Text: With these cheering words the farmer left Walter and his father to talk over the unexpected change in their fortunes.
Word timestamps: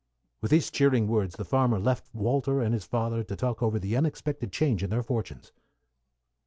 With 0.41 0.49
these 0.49 0.71
cheering 0.71 1.05
words 1.07 1.35
the 1.35 1.45
farmer 1.45 1.77
left 1.77 2.09
Walter 2.11 2.59
and 2.59 2.73
his 2.73 2.85
father 2.85 3.23
to 3.23 3.35
talk 3.35 3.61
over 3.61 3.77
the 3.77 3.95
unexpected 3.95 4.51
change 4.51 4.81
in 4.81 4.89
their 4.89 5.03
fortunes. 5.03 5.51